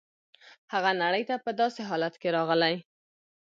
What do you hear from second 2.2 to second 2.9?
کې راغلی.